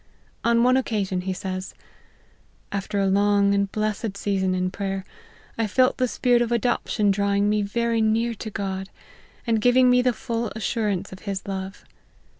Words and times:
On 0.43 0.63
one 0.63 0.77
occasion 0.77 1.21
he 1.21 1.31
says," 1.33 1.75
After 2.71 2.99
a 2.99 3.05
long 3.05 3.53
and 3.53 3.71
blessed 3.71 4.17
season 4.17 4.55
in 4.55 4.71
prayer, 4.71 5.05
I 5.59 5.67
felt 5.67 5.97
the 5.99 6.07
spirit 6.07 6.41
of 6.41 6.51
adoption 6.51 7.11
drawing 7.11 7.47
me 7.47 7.61
very 7.61 8.01
near 8.01 8.33
to 8.33 8.49
God, 8.49 8.89
and 9.45 9.61
giving 9.61 9.91
me 9.91 10.01
the 10.01 10.11
full 10.13 10.51
assurance 10.55 11.11
of 11.11 11.19
his 11.29 11.47
love. 11.47 11.85